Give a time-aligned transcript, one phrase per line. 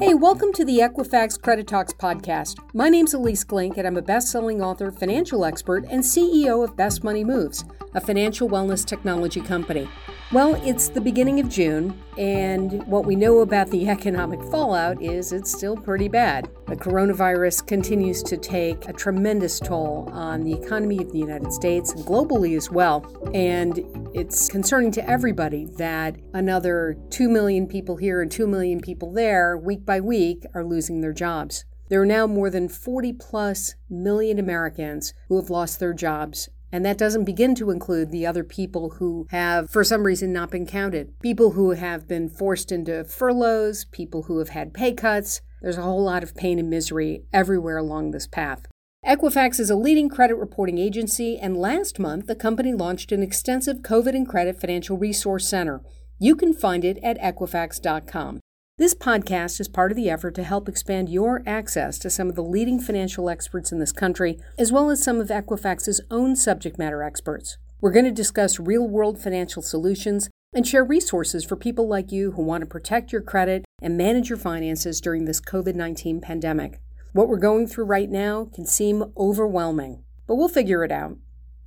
[0.00, 2.58] Hey, welcome to the Equifax Credit Talks podcast.
[2.74, 6.76] My name's Ilyce Glink, and I'm a best selling author, financial expert, and CEO of
[6.76, 9.88] Best Money Moves, a financial wellness technology company.
[10.32, 15.32] Well, it's the beginning of June, and what we know about the economic fallout is
[15.32, 16.50] it's still pretty bad.
[16.66, 21.92] The coronavirus continues to take a tremendous toll on the economy of the United States
[21.92, 23.06] and globally as well.
[23.32, 29.12] And it's concerning to everybody that another 2 million people here and 2 million people
[29.12, 31.64] there, week by week, are losing their jobs.
[31.88, 36.84] There are now more than 40 plus million Americans who have lost their jobs and
[36.84, 40.66] that doesn't begin to include the other people who have, for some reason, not been
[40.66, 41.16] counted.
[41.20, 45.40] People who have been forced into furloughs, people who have had pay cuts.
[45.62, 48.66] There's a whole lot of pain and misery everywhere along this path.
[49.06, 53.82] Equifax is a leading credit reporting agency, and last month the company launched an extensive
[53.82, 55.82] COVID and credit financial resource center.
[56.18, 58.40] You can find it at Equifax.com.
[58.78, 62.34] This podcast is part of the effort to help expand your access to some of
[62.34, 66.78] the leading financial experts in this country, as well as some of Equifax's own subject
[66.78, 67.58] matter experts.
[67.82, 72.32] We're going to discuss real world financial solutions and share resources for people like you
[72.32, 76.80] who want to protect your credit and manage your finances during this COVID 19 pandemic.
[77.14, 81.16] What we're going through right now can seem overwhelming, but we'll figure it out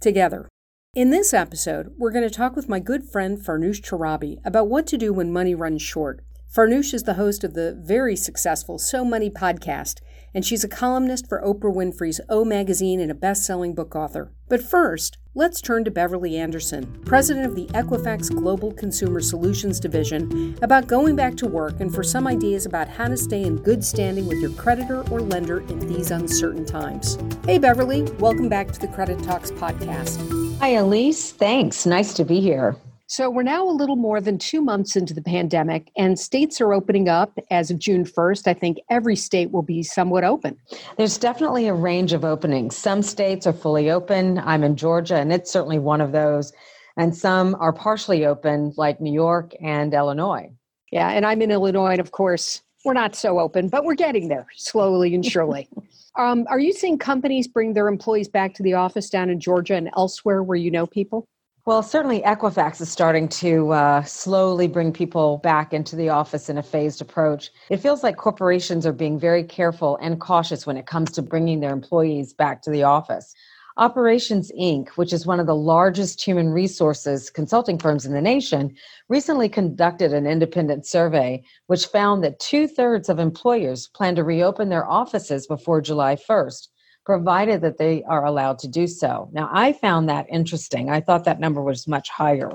[0.01, 0.49] together.
[0.93, 4.85] In this episode, we're going to talk with my good friend Farnoosh Torabi about what
[4.87, 6.21] to do when money runs short.
[6.53, 9.99] Farnoosh is the host of the very successful So Money podcast,
[10.33, 14.31] and she's a columnist for Oprah Winfrey's O Magazine and a best selling book author.
[14.47, 20.57] But first, let's turn to Beverly Anderson, president of the Equifax Global Consumer Solutions Division,
[20.61, 23.83] about going back to work and for some ideas about how to stay in good
[23.83, 27.19] standing with your creditor or lender in these uncertain times.
[27.45, 30.17] Hey, Beverly, welcome back to the Credit Talks podcast.
[30.59, 31.33] Hi, Ilyce.
[31.33, 31.85] Thanks.
[31.85, 32.77] Nice to be here.
[33.09, 36.73] So, we're now a little more than two months into the pandemic, and states are
[36.73, 38.47] opening up as of June 1st.
[38.47, 40.57] I think every state will be somewhat open.
[40.97, 42.75] There's definitely a range of openings.
[42.75, 44.39] Some states are fully open.
[44.39, 46.51] I'm in Georgia, and it's certainly one of those.
[46.97, 50.51] And some are partially open, like New York and Illinois.
[50.91, 54.27] Yeah, and I'm in Illinois, and of course, we're not so open, but we're getting
[54.27, 55.69] there slowly and surely.
[56.17, 59.75] um, are you seeing companies bring their employees back to the office down in Georgia
[59.75, 61.25] and elsewhere where you know people?
[61.67, 66.57] Well, certainly Equifax is starting to uh, slowly bring people back into the office in
[66.57, 67.51] a phased approach.
[67.69, 71.59] It feels like corporations are being very careful and cautious when it comes to bringing
[71.59, 73.35] their employees back to the office.
[73.75, 78.73] Operations Inc., which is one of the largest human resources consulting firms in the nation,
[79.09, 84.69] recently conducted an independent survey which found that two thirds of employers plan to reopen
[84.69, 86.69] their offices before July 1st
[87.07, 89.29] provided that they are allowed to do so.
[89.31, 90.89] Now, I found that interesting.
[90.89, 92.51] I thought that number was much higher.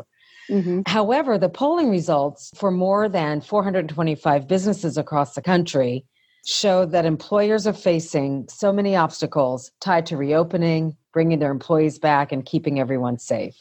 [0.51, 0.83] Mm-hmm.
[0.85, 6.05] However, the polling results for more than 425 businesses across the country
[6.45, 12.31] showed that employers are facing so many obstacles tied to reopening, bringing their employees back,
[12.31, 13.57] and keeping everyone safe.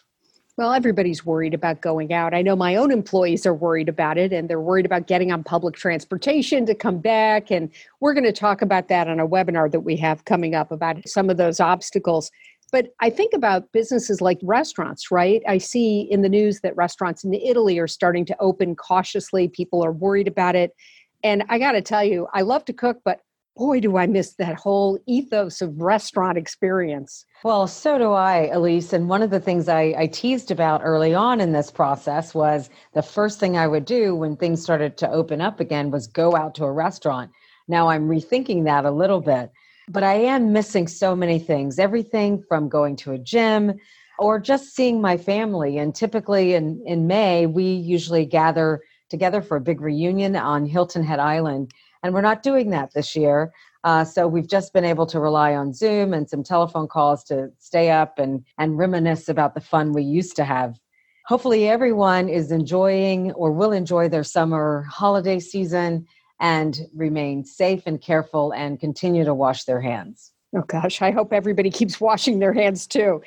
[0.58, 2.34] Well, everybody's worried about going out.
[2.34, 5.44] I know my own employees are worried about it and they're worried about getting on
[5.44, 7.52] public transportation to come back.
[7.52, 7.70] And
[8.02, 11.08] we're going to talk about that on a webinar that we have coming up about
[11.08, 12.30] some of those obstacles.
[12.72, 15.42] But I think about businesses like restaurants, right?
[15.48, 19.48] I see in the news that restaurants in Italy are starting to open cautiously.
[19.48, 20.76] People are worried about it.
[21.24, 23.22] And I got to tell you, I love to cook, but
[23.56, 27.26] boy, do I miss that whole ethos of restaurant experience.
[27.44, 28.94] Well, so do I, Ilyce.
[28.94, 32.70] And one of the things I, I, teased about early on in this process was
[32.94, 36.36] the first thing I would do when things started to open up again was go
[36.36, 37.32] out to a restaurant.
[37.68, 39.52] Now I'm rethinking that a little bit,
[39.90, 43.74] but I am missing so many things everything from going to a gym
[44.18, 45.78] or just seeing my family.
[45.78, 51.04] And typically in, in May, we usually gather together for a big reunion on Hilton
[51.04, 51.72] Head Island
[52.04, 53.52] and we're not doing that this year.
[53.84, 57.50] Uh, so we've just been able to rely on Zoom and some telephone calls to
[57.58, 60.80] stay up and, and reminisce about the fun we used to have.
[61.26, 66.06] Hopefully, everyone is enjoying or will enjoy their summer holiday season
[66.40, 70.32] and remain safe and careful and continue to wash their hands.
[70.54, 73.22] Oh, gosh, I hope everybody keeps washing their hands too.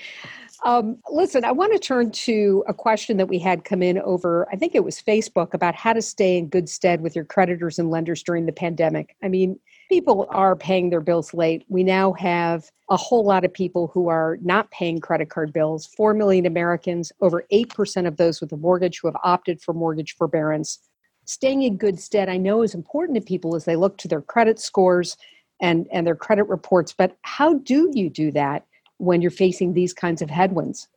[0.64, 4.48] Um, listen, I want to turn to a question that we had come in over,
[4.50, 7.78] I think it was Facebook, about how to stay in good stead with your creditors
[7.78, 9.14] and lenders during the pandemic.
[9.22, 11.66] I mean, people are paying their bills late.
[11.68, 15.86] We now have a whole lot of people who are not paying credit card bills.
[15.98, 20.14] 4 million Americans, over 8% of those with a mortgage who have opted for mortgage
[20.16, 20.78] forbearance.
[21.26, 24.22] Staying in good stead, I know, is important to people as they look to their
[24.22, 25.18] credit scores
[25.60, 26.94] and, and their credit reports.
[26.96, 28.64] But how do you do that?
[28.98, 30.88] When you're facing these kinds of headwinds?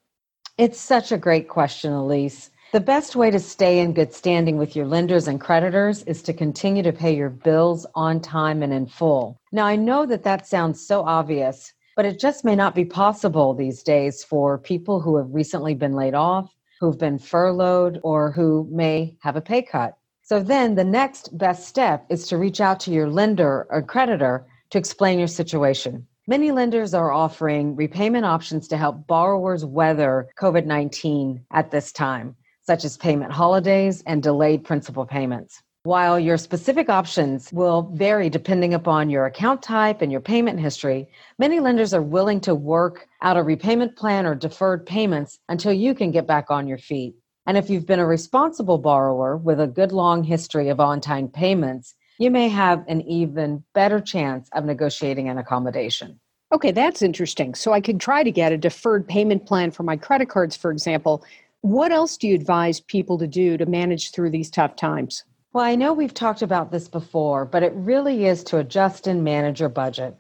[0.58, 1.92] It's such a great question.
[1.92, 6.22] The The best way to stay in good standing with your lenders and creditors is
[6.24, 9.40] to continue to pay your bills on time and in full.
[9.52, 13.54] Now, I know that that sounds so obvious, but it just may not be possible
[13.54, 18.68] these days for people who have recently been laid off, who've been furloughed, or who
[18.72, 19.98] may have a pay cut.
[20.22, 24.46] So then the next best step is to reach out to your lender or creditor
[24.72, 26.06] to explain your situation.
[26.30, 32.36] Many lenders are offering repayment options to help borrowers weather COVID 19 at this time,
[32.64, 35.64] such as payment holidays and delayed principal payments.
[35.84, 41.08] While your specific options will vary depending upon your account type and your payment history,
[41.40, 45.96] many lenders are willing to work out a repayment plan or deferred payments until you
[45.96, 47.16] can get back on your feet.
[47.46, 51.30] And if you've been a responsible borrower with a good long history of on time
[51.30, 56.20] payments, you may have an even better chance of negotiating an accommodation.
[56.52, 57.56] Okay, that's interesting.
[57.56, 60.72] So I could try to get a deferred payment plan for my credit cards, for
[60.72, 61.26] example.
[61.62, 65.26] What else do you advise people to do to manage through these tough times?
[65.54, 69.24] Well, I know we've talked about this before, but it really is to adjust and
[69.24, 70.16] manage your budget.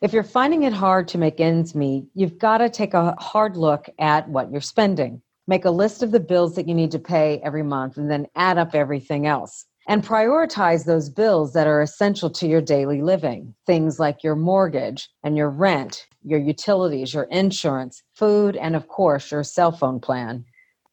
[0.00, 3.56] If you're finding it hard to make ends meet, you've got to take a hard
[3.56, 5.22] look at what you're spending.
[5.46, 8.26] Make a list of the bills that you need to pay every month and then
[8.36, 9.66] add up everything else.
[9.86, 13.54] And prioritize those bills that are essential to your daily living.
[13.66, 19.30] Things like your mortgage and your rent, your utilities, your insurance, food, and of course,
[19.30, 20.44] your cell phone plan.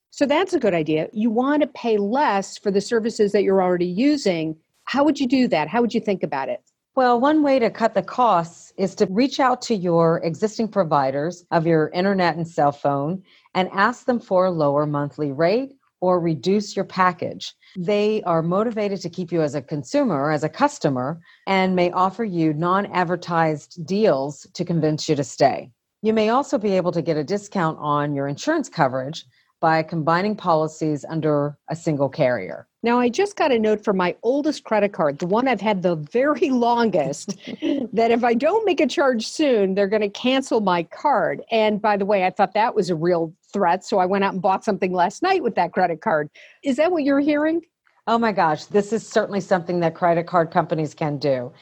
[0.10, 1.08] So that's a good idea.
[1.14, 4.58] You want to pay less for the services that you're already using.
[4.84, 5.70] How would you do that?
[5.70, 6.62] How would you think about it?
[6.94, 11.46] Well, one way to cut the costs is to reach out to your existing providers
[11.50, 13.24] of your internet and cell phone
[13.56, 17.54] and ask them for a lower monthly rate or reduce your package.
[17.78, 22.24] They are motivated to keep you as a consumer, as a customer, and may offer
[22.24, 25.72] you non advertised deals to convince you to stay.
[26.02, 29.26] You may also be able to get a discount on your insurance coverage
[29.62, 32.68] by combining policies under a single carrier.
[32.84, 35.84] Now, I just got a note from my oldest credit card, the one I've had
[35.84, 37.38] the very longest,
[37.94, 41.44] that if I don't make a charge soon, they're going to cancel my card.
[41.52, 43.86] And by the way, I thought that was a real threat.
[43.86, 46.30] So I went out and bought something last night with that credit card.
[46.64, 47.62] Is that what you're hearing?
[48.08, 51.54] Oh my gosh, this is certainly something that credit card companies can do.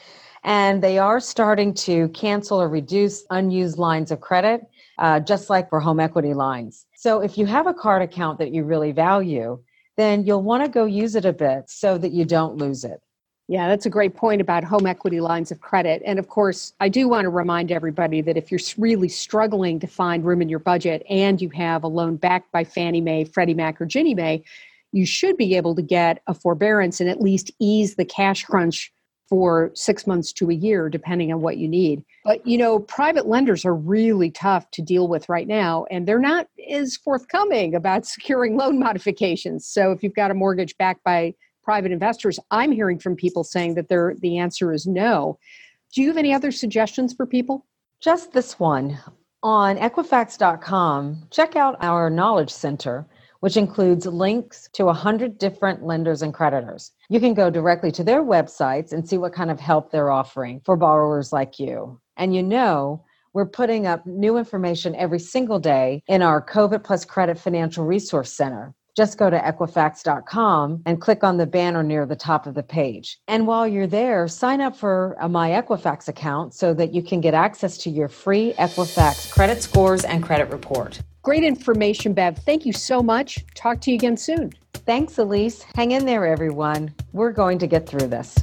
[0.45, 4.61] And they are starting to cancel or reduce unused lines of credit,
[4.99, 6.85] uh, just like for home equity lines.
[6.95, 9.59] So if you have a card account that you really value,
[9.97, 13.01] then you'll want to go use it a bit so that you don't lose it.
[13.47, 16.03] Yeah, that's a great point about home equity lines of credit.
[16.05, 19.87] And of course, I do want to remind everybody that if you're really struggling to
[19.87, 23.55] find room in your budget and you have a loan backed by Fannie Mae, Freddie
[23.55, 24.43] Mac, or Ginnie Mae,
[24.91, 28.91] you should be able to get a forbearance and at least ease the cash crunch
[29.29, 32.03] for six months to a year, depending on what you need.
[32.25, 36.19] But you know, private lenders are really tough to deal with right now, and they're
[36.19, 39.67] not as forthcoming about securing loan modifications.
[39.67, 43.75] So if you've got a mortgage backed by private investors, I'm hearing from people saying
[43.75, 45.37] that they the answer is no.
[45.93, 47.65] Do you have any other suggestions for people?
[48.01, 48.99] Just this one.
[49.41, 53.07] On Equifax.com, check out our Knowledge Center
[53.39, 56.91] which includes links to 100 different lenders and creditors.
[57.09, 60.62] You can go directly to their websites and see what kind of help they're offering
[60.65, 62.00] for borrowers like you.
[62.18, 67.06] And you know, we're putting up new information every single day in our COVID plus
[67.06, 68.74] Credit Financial Resource Center.
[68.97, 73.18] Just go to Equifax.com and click on the banner near the top of the page.
[73.28, 77.21] And while you're there, sign up for a My Equifax account so that you can
[77.21, 80.99] get access to your free Equifax credit scores and credit report.
[81.21, 82.38] Great information, Bev.
[82.40, 83.45] Thank you so much.
[83.54, 84.54] Talk to you again soon.
[84.73, 85.66] Thanks, Ilyce.
[85.76, 86.94] Hang in there, everyone.
[87.14, 88.38] We're going to get through this.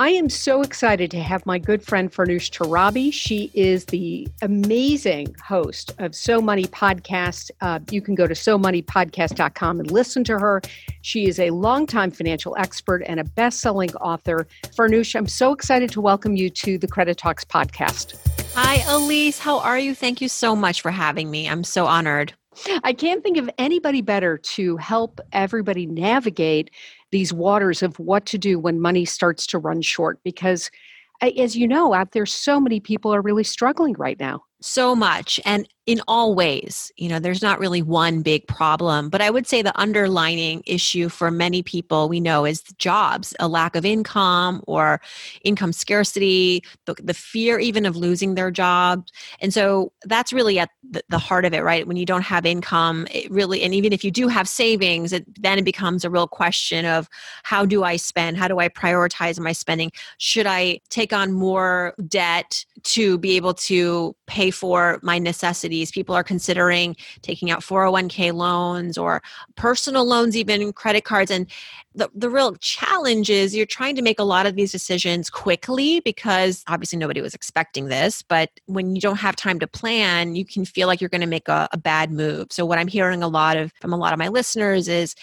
[0.00, 3.12] I am so excited to have my good friend Farnoosh Torabi.
[3.12, 7.50] She is the amazing host of So Money Podcast.
[7.60, 10.62] Uh, you can go to SoMoneyPodcast.com and listen to her.
[11.02, 14.46] She is a longtime financial expert and a best-selling author.
[14.66, 18.14] Farnoosh, I'm so excited to welcome you to the Credit Talks podcast.
[18.54, 19.38] Hi, Ilyce.
[19.38, 19.94] How are you?
[19.94, 21.48] Thank you so much for having me.
[21.48, 22.32] I'm so honored.
[22.82, 26.70] I can't think of anybody better to help everybody navigate
[27.10, 30.70] these waters of what to do when money starts to run short because
[31.22, 35.40] as you know out there so many people are really struggling right now so much
[35.44, 39.46] and in all ways you know there's not really one big problem but i would
[39.46, 44.62] say the underlining issue for many people we know is jobs a lack of income
[44.66, 45.00] or
[45.44, 49.06] income scarcity the, the fear even of losing their job
[49.40, 51.86] and so that's really at the, the heart of it right?
[51.86, 55.24] When you don't have income it really and even if you do have savings it
[55.40, 57.08] then it becomes a real question of
[57.42, 58.36] how do i spend?
[58.36, 59.90] How do i prioritize my spending?
[60.18, 65.90] Should i take on more debt to be able to pay pay for my necessities.
[65.90, 69.22] People are considering taking out 401k loans or
[69.56, 71.30] personal loans, even credit cards.
[71.30, 71.46] And
[71.94, 76.00] the, the real challenge is you're trying to make a lot of these decisions quickly
[76.00, 78.22] because obviously nobody was expecting this.
[78.22, 81.26] But when you don't have time to plan, you can feel like you're going to
[81.26, 82.48] make a, a bad move.
[82.50, 85.14] So, what I'm hearing a lot of from a lot of my listeners is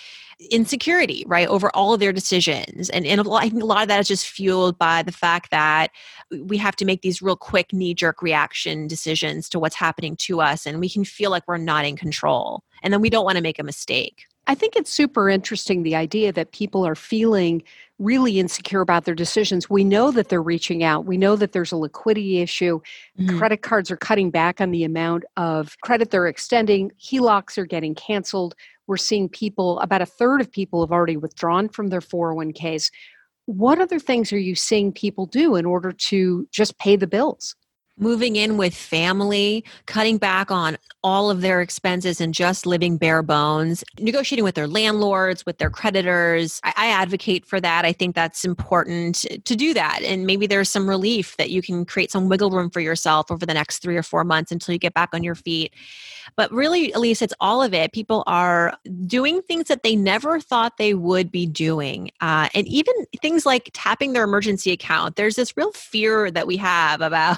[0.51, 2.89] insecurity, right, over all of their decisions.
[2.89, 5.91] And, and I think a lot of that is just fueled by the fact that
[6.41, 10.41] we have to make these real quick knee jerk reaction decisions to what's happening to
[10.41, 10.65] us.
[10.65, 12.63] And we can feel like we're not in control.
[12.83, 14.25] And then we don't want to make a mistake.
[14.47, 17.63] I think it's super interesting the idea that people are feeling
[17.97, 19.69] really insecure about their decisions.
[19.69, 21.05] We know that they're reaching out.
[21.05, 22.81] We know that there's a liquidity issue.
[23.17, 23.37] Mm-hmm.
[23.37, 26.91] Credit cards are cutting back on the amount of credit they're extending.
[27.01, 28.53] HELOCs are getting canceled.
[28.87, 32.91] We're seeing people, about a third of people have already withdrawn from their 401ks.
[33.45, 37.55] What other things are you seeing people do in order to just pay the bills?
[37.97, 43.21] Moving in with family, cutting back on all of their expenses and just living bare
[43.21, 46.59] bones, negotiating with their landlords, with their creditors.
[46.63, 47.85] I, I, advocate for that.
[47.85, 50.01] I think that's important to do that.
[50.01, 53.45] And maybe there's some relief that you can create some wiggle room for yourself over
[53.45, 55.73] the next three or four months until you get back on your feet.
[56.35, 57.93] But really, at least it's all of it.
[57.93, 58.75] People are
[59.05, 62.11] doing things that they never thought they would be doing.
[62.19, 65.15] Uh, and even things like tapping their emergency account.
[65.15, 67.37] There's this real fear that we have about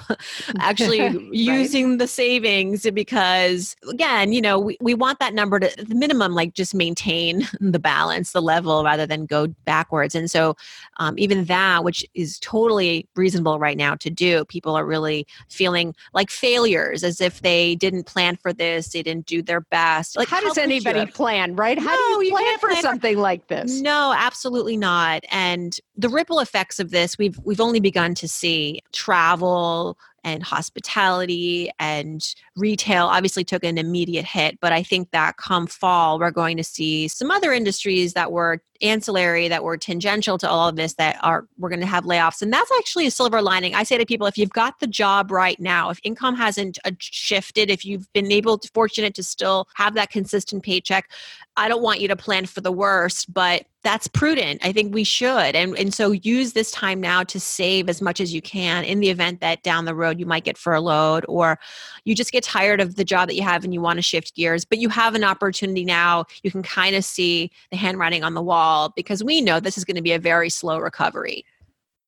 [0.58, 1.18] actually right.
[1.32, 6.34] using the savings because, again, you know, we, we want that number to the minimum,
[6.34, 10.14] like just maintain the balance, the level, rather than go backwards.
[10.14, 10.56] And so,
[10.98, 15.94] um, even that, which is totally reasonable right now to do, people are really feeling
[16.14, 20.16] like failures as if they didn't plan for this, they didn't do their best.
[20.16, 21.78] Like, how, how does anybody plan, right?
[21.78, 23.80] How no, do you plan, you for plan something for, like this?
[23.80, 25.24] No, absolutely not.
[25.30, 31.70] And the ripple effects of this, we've we've only begun to see travel, and hospitality
[31.78, 36.56] and retail obviously took an immediate hit but i think that come fall we're going
[36.56, 40.94] to see some other industries that were ancillary that were tangential to all of this
[40.94, 43.74] that are we're going to have layoffs and that's actually a silver lining.
[43.74, 46.92] I say to people if you've got the job right now if income hasn't uh,
[46.98, 51.10] shifted if you've been able to fortunate to still have that consistent paycheck
[51.56, 54.60] i don't want you to plan for the worst but that's prudent.
[54.64, 58.20] I think we should and and so use this time now to save as much
[58.20, 61.58] as you can in the event that down the road you might get furloughed or
[62.04, 64.34] you just get tired of the job that you have and you want to shift
[64.34, 66.24] gears but you have an opportunity now.
[66.42, 69.78] You can kind of see the handwriting on the wall all because we know this
[69.78, 71.44] is going to be a very slow recovery.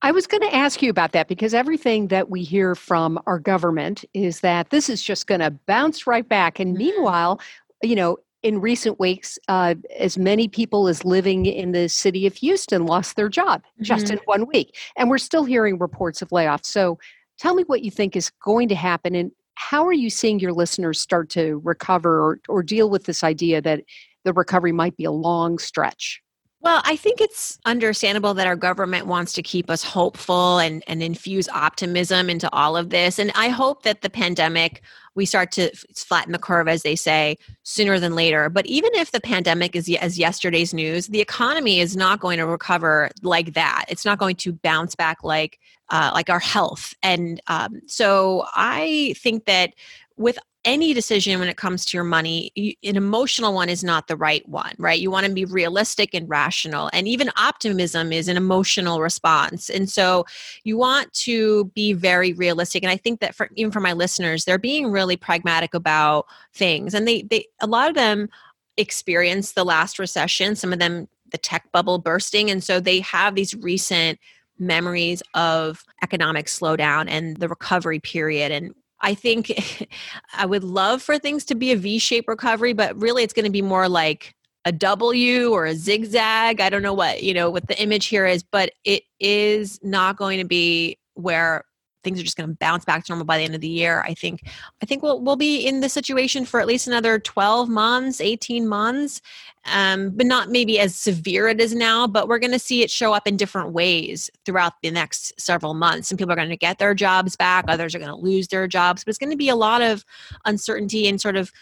[0.03, 3.39] I was going to ask you about that because everything that we hear from our
[3.39, 6.61] government is that this is just going to bounce right back.
[6.61, 6.85] And mm-hmm.
[6.85, 7.41] meanwhile,
[7.83, 12.35] you know, in recent weeks, uh, as many people as living in the city of
[12.37, 13.85] Houston lost their job mm-hmm.
[13.85, 14.77] just in one week.
[14.97, 16.67] And we're still hearing reports of layoffs.
[16.67, 16.99] So
[17.39, 20.55] tell me what you think is going to happen and how are you seeing your
[20.55, 23.83] listeners start to recover or, or deal with this idea that
[24.25, 26.23] the recovery might be a long stretch?
[26.63, 31.03] Well, I think it's understandable that our government wants to keep us hopeful and, and
[31.03, 33.19] infuse optimism into all of this.
[33.19, 34.83] And I hope that the pandemic,
[35.15, 38.51] we start to flatten the curve, as they say, sooner than later.
[38.51, 42.47] But even if the pandemic is as yesterday's news, the economy is not going to
[42.47, 43.87] recover like that.
[43.89, 46.93] It's not going to bounce back like uh, like our health.
[47.03, 49.73] And um, so I think that
[50.19, 50.39] with
[50.71, 52.53] any decision when it comes to your money,
[52.85, 55.01] an emotional one is not the right one, right?
[55.01, 56.89] You want to be realistic and rational.
[56.93, 59.69] And even optimism is an emotional response.
[59.69, 60.27] And so
[60.63, 62.85] you want to be very realistic.
[62.85, 66.95] And I think that for even for my listeners, they're being really pragmatic about things.
[66.95, 68.29] And they they a lot of them
[68.77, 72.49] experienced the last recession, some of them the tech bubble bursting.
[72.49, 74.21] And so they have these recent
[74.61, 79.89] memories of economic slowdown and the recovery period and I think
[80.35, 83.45] I would love for things to be a V shaped recovery, but really it's going
[83.45, 86.61] to be more like a W or a zigzag.
[86.61, 90.17] I don't know what, you know, what the image here is, but it is not
[90.17, 91.65] going to be where
[92.03, 94.03] things are just going to bounce back to normal by the end of the year.
[94.03, 94.41] I think
[94.83, 98.67] I think we'll we'll be in this situation for at least another 12 months, 18
[98.67, 99.21] months.
[99.67, 102.91] Um, but not maybe as severe it is now, but we're going to see it
[102.91, 106.09] show up in different ways throughout the next several months.
[106.09, 108.67] Some people are going to get their jobs back, others are going to lose their
[108.67, 110.03] jobs, but it's going to be a lot of
[110.47, 111.53] uncertainty and sort of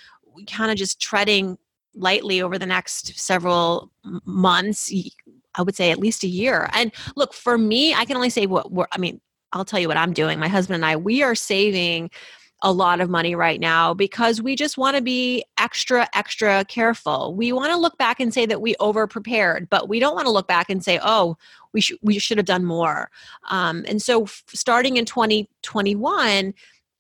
[0.46, 1.58] kind of just treading
[1.94, 3.90] lightly over the next several
[4.24, 4.92] months
[5.58, 6.70] I would say at least a year.
[6.72, 9.20] And look, for me, I can only say what we're, I mean,
[9.52, 10.38] I'll tell you what I'm doing.
[10.38, 12.10] My husband and I, we are saving
[12.62, 17.34] a lot of money right now because we just want to be extra extra careful.
[17.34, 20.26] We want to look back and say that we over prepared, but we don't want
[20.26, 21.36] to look back and say, "Oh,
[21.72, 23.10] we should we should have done more."
[23.48, 26.54] Um, and so, f- starting in 2021,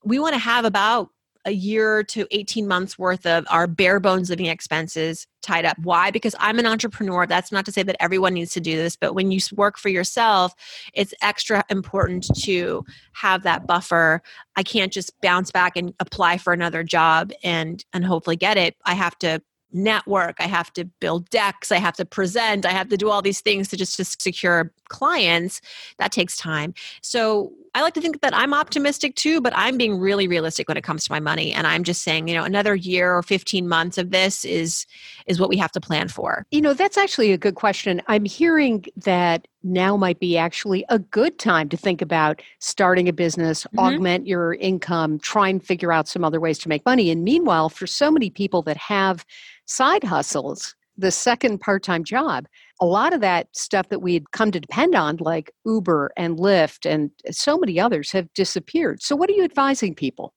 [0.04, 1.10] we want to have about
[1.48, 5.78] a year to 18 months worth of our bare bones living expenses tied up.
[5.82, 6.10] Why?
[6.10, 7.26] Because I'm an entrepreneur.
[7.26, 9.88] That's not to say that everyone needs to do this, but when you work for
[9.88, 10.52] yourself,
[10.92, 14.22] it's extra important to have that buffer.
[14.56, 18.76] I can't just bounce back and apply for another job and and hopefully get it.
[18.84, 19.40] I have to
[19.70, 23.20] network i have to build decks i have to present i have to do all
[23.20, 25.60] these things to just to secure clients
[25.98, 29.98] that takes time so i like to think that i'm optimistic too but i'm being
[29.98, 32.74] really realistic when it comes to my money and i'm just saying you know another
[32.74, 34.86] year or 15 months of this is
[35.26, 38.24] is what we have to plan for you know that's actually a good question i'm
[38.24, 43.64] hearing that now might be actually a good time to think about starting a business,
[43.64, 43.78] mm-hmm.
[43.78, 47.10] augment your income, try and figure out some other ways to make money.
[47.10, 49.24] And meanwhile, for so many people that have
[49.64, 52.46] side hustles, the second part time job,
[52.80, 56.84] a lot of that stuff that we'd come to depend on, like Uber and Lyft
[56.84, 59.02] and so many others, have disappeared.
[59.02, 60.34] So, what are you advising people?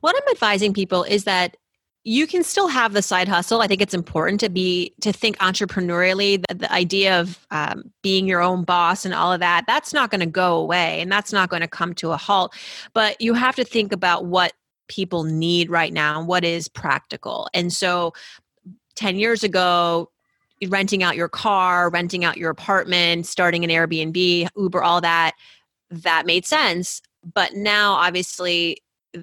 [0.00, 1.56] What I'm advising people is that
[2.04, 5.38] you can still have the side hustle i think it's important to be to think
[5.38, 9.92] entrepreneurially the, the idea of um, being your own boss and all of that that's
[9.92, 12.52] not going to go away and that's not going to come to a halt
[12.92, 14.52] but you have to think about what
[14.88, 18.12] people need right now and what is practical and so
[19.02, 20.08] 10 years ago
[20.68, 25.32] renting out your car renting out your apartment starting an airbnb uber all that
[25.90, 27.02] that made sense.
[27.34, 28.78] But now obviously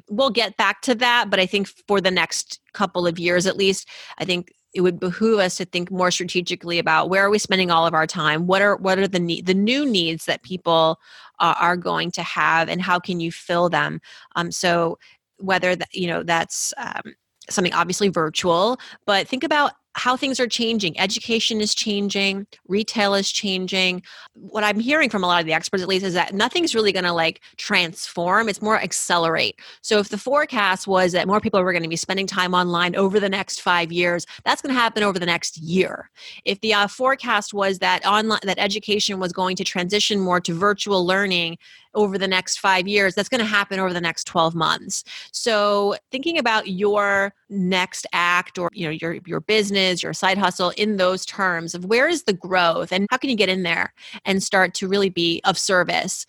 [0.09, 3.57] we'll get back to that but i think for the next couple of years at
[3.57, 3.88] least
[4.19, 7.71] i think it would behoove us to think more strategically about where are we spending
[7.71, 8.45] all of our time?
[8.45, 11.00] What are what are the need, the new needs that people
[11.39, 14.00] uh, are going to have and how can you fill them?
[14.36, 15.00] Um, so
[15.38, 17.15] whether that you know that's um,
[17.51, 20.98] something obviously virtual but think about how things are changing.
[21.00, 24.01] Education is changing, retail is changing.
[24.34, 26.91] What I'm hearing from a lot of the experts, at least, is that nothing's really
[26.91, 28.48] going to like transform.
[28.48, 29.60] It's more accelerate.
[29.82, 32.96] So if the forecast was that more people were going to be spending time online
[32.96, 36.10] over the next five years, that's going to happen over the next year.
[36.46, 40.54] If the uh, forecast was that online that education was going to transition more to
[40.54, 41.58] virtual learning
[41.95, 45.04] over the next five years, that's going to happen over the next 12 months.
[45.32, 50.71] So thinking about your next act or you know your your business, your side hustle
[50.77, 53.93] in those terms of where is the growth and how can you get in there
[54.25, 56.25] and start to really be of service.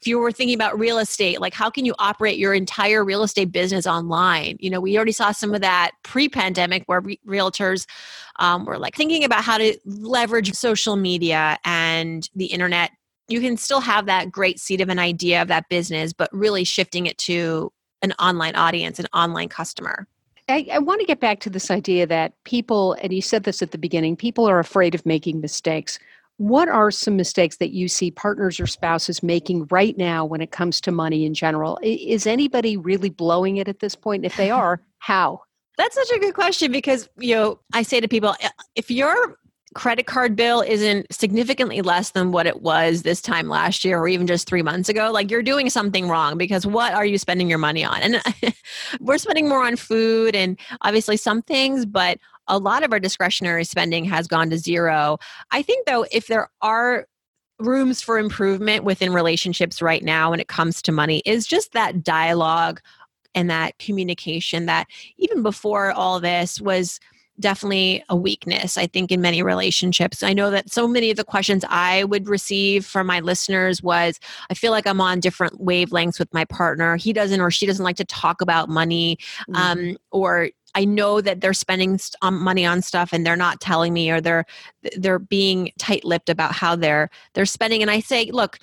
[0.00, 3.22] If you were thinking about real estate, like how can you operate your entire real
[3.22, 4.56] estate business online?
[4.60, 7.86] You know, we already saw some of that pre-pandemic where re- realtors
[8.36, 12.92] um, were like thinking about how to leverage social media and the internet
[13.30, 16.64] you can still have that great seed of an idea of that business, but really
[16.64, 20.06] shifting it to an online audience, an online customer.
[20.50, 23.62] I, I, want to get back to this idea that people, and you said this
[23.62, 25.98] at the beginning, people are afraid of making mistakes.
[26.36, 30.50] What are some mistakes that you see partners or spouses making right now when it
[30.50, 31.78] comes to money in general?
[31.82, 34.24] Is anybody really blowing it at this point?
[34.24, 35.42] If they are, how?
[35.76, 38.34] That's such a good question because, you know, I say to people,
[38.74, 39.38] if you're
[39.74, 44.08] credit card bill isn't significantly less than what it was this time last year or
[44.08, 47.48] even just three months ago, like you're doing something wrong because what are you spending
[47.48, 48.00] your money on?
[48.00, 48.22] And
[49.00, 53.64] we're spending more on food and obviously some things, but a lot of our discretionary
[53.64, 55.18] spending has gone to zero.
[55.52, 57.06] I think though, if there are
[57.60, 62.02] rooms for improvement within relationships right now when it comes to money, is just that
[62.02, 62.80] dialogue
[63.36, 66.98] and that communication that even before all this was
[67.38, 70.22] definitely a weakness, I think, in many relationships.
[70.22, 74.20] I know that so many of the questions I would receive from my listeners was
[74.50, 76.96] I feel like I'm on different wavelengths with my partner.
[76.96, 79.56] He doesn't or she doesn't like to talk about money, mm-hmm.
[79.56, 83.92] um, or I know that they're spending um, money on stuff and they're not telling
[83.92, 84.44] me, or they're
[84.96, 87.82] they're being tight-lipped about how they're they're spending.
[87.82, 88.58] And I say, look,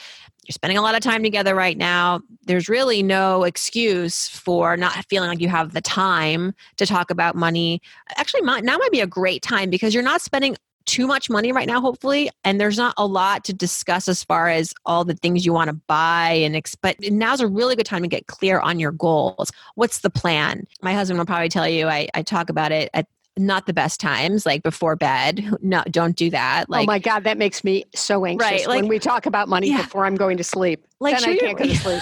[0.47, 2.21] you're spending a lot of time together right now.
[2.45, 7.35] There's really no excuse for not feeling like you have the time to talk about
[7.35, 7.81] money.
[8.15, 10.55] Actually, now might be a great time because you're not spending
[10.85, 14.47] too much money right now hopefully and there's not a lot to discuss as far
[14.47, 17.85] as all the things you want to buy and ex- but now's a really good
[17.85, 21.67] time to get clear on your goals what's the plan my husband will probably tell
[21.67, 23.05] you i, I talk about it at
[23.37, 25.43] not the best times, like before bed.
[25.61, 26.65] No, don't do that.
[26.69, 29.25] Oh like, oh my God, that makes me so anxious right, like, when we talk
[29.25, 29.83] about money yeah.
[29.83, 30.85] before I'm going to sleep.
[30.99, 32.01] Like, then I can't go to sleep.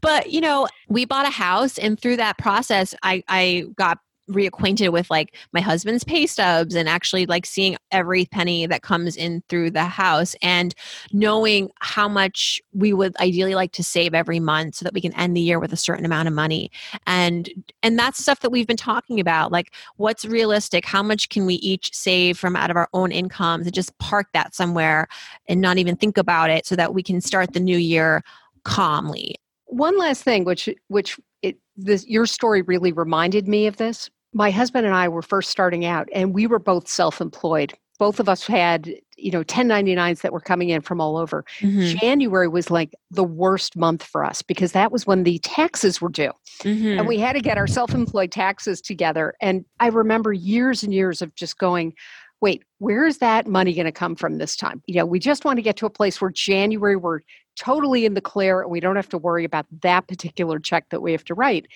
[0.00, 4.92] but you know, we bought a house, and through that process, I I got reacquainted
[4.92, 9.42] with like my husband's pay stubs and actually like seeing every penny that comes in
[9.48, 10.74] through the house and
[11.12, 15.14] knowing how much we would ideally like to save every month so that we can
[15.14, 16.70] end the year with a certain amount of money
[17.06, 17.50] and
[17.82, 21.54] and that's stuff that we've been talking about like what's realistic how much can we
[21.54, 25.08] each save from out of our own incomes and just park that somewhere
[25.48, 28.22] and not even think about it so that we can start the new year
[28.64, 29.34] calmly
[29.68, 34.10] one last thing, which which it this your story really reminded me of this.
[34.32, 37.74] My husband and I were first starting out, and we were both self-employed.
[37.98, 41.44] Both of us had you know 1099s that were coming in from all over.
[41.60, 41.98] Mm-hmm.
[41.98, 46.08] January was like the worst month for us because that was when the taxes were
[46.08, 46.98] due, mm-hmm.
[46.98, 49.34] and we had to get our self-employed taxes together.
[49.40, 51.94] And I remember years and years of just going
[52.40, 54.82] wait, where is that money going to come from this time?
[54.86, 57.20] You know, we just want to get to a place where January we're
[57.58, 61.02] totally in the clear and we don't have to worry about that particular check that
[61.02, 61.66] we have to write.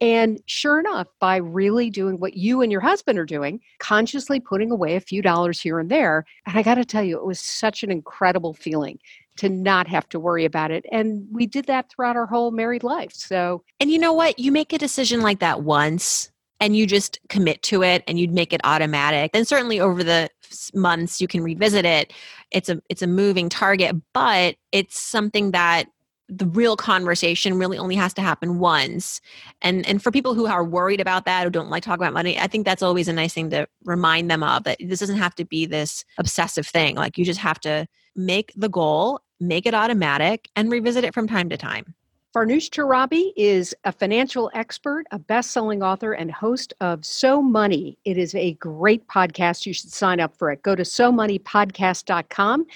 [0.00, 4.70] And sure enough, by really doing what you and your husband are doing, consciously putting
[4.70, 7.40] away a few dollars here and there, and I got to tell you, it was
[7.40, 8.98] such an incredible feeling
[9.36, 10.84] to not have to worry about it.
[10.92, 13.12] And we did that throughout our whole married life.
[13.12, 14.38] So, and you know what?
[14.38, 16.30] You make a decision like that once
[16.60, 20.28] and you just commit to it and you'd make it automatic then certainly over the
[20.72, 22.12] months you can revisit it
[22.50, 25.86] it's a it's a moving target but it's something that
[26.28, 29.20] the real conversation really only has to happen once
[29.60, 32.38] and and for people who are worried about that or don't like talk about money
[32.38, 35.34] i think that's always a nice thing to remind them of that this doesn't have
[35.34, 39.74] to be this obsessive thing like you just have to make the goal make it
[39.74, 41.94] automatic and revisit it from time to time
[42.34, 47.96] Farnoosh Torabi is a financial expert, a best selling author, and host of So Money.
[48.04, 49.66] It is a great podcast.
[49.66, 50.60] You should sign up for it.
[50.64, 52.66] Go to SoMoneyPodcast.com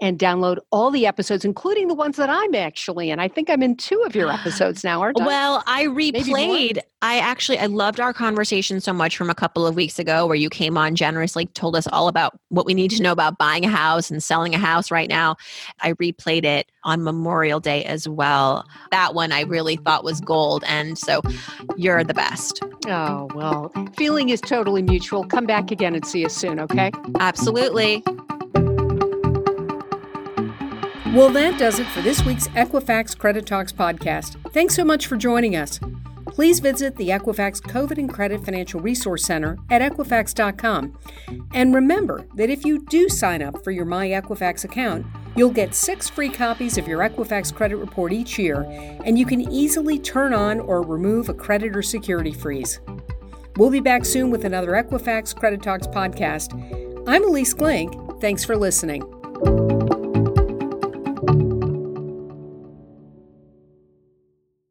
[0.00, 3.18] and download all the episodes, including the ones that I'm actually in.
[3.18, 5.26] I think I'm in two of your episodes now, aren't I?
[5.26, 6.78] Well, I replayed.
[7.02, 10.36] I actually I loved our conversation so much from a couple of weeks ago where
[10.36, 13.64] you came on generously, told us all about what we need to know about buying
[13.64, 15.36] a house and selling a house right now.
[15.80, 18.66] I replayed it on Memorial Day as well.
[18.90, 20.64] That one I really thought was gold.
[20.66, 21.20] And so
[21.76, 22.60] you're the best.
[22.86, 25.24] Oh, well, feeling is totally mutual.
[25.24, 26.90] Come back again and see us soon, okay?
[27.18, 28.02] Absolutely.
[31.16, 34.36] Well, that does it for this week's Equifax Credit Talks podcast.
[34.52, 35.80] Thanks so much for joining us.
[36.26, 40.98] Please visit the Equifax COVID and Credit Financial Resource Center at Equifax.com.
[41.54, 45.74] And remember that if you do sign up for your My Equifax account, you'll get
[45.74, 48.66] six free copies of your Equifax credit report each year,
[49.02, 52.78] and you can easily turn on or remove a credit or security freeze.
[53.56, 56.52] We'll be back soon with another Equifax Credit Talks podcast.
[57.08, 58.20] I'm Ilyce Glink.
[58.20, 59.15] Thanks for listening.